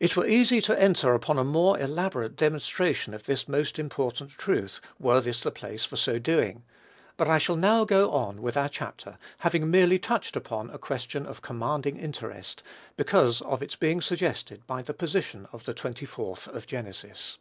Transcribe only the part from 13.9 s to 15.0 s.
suggested by the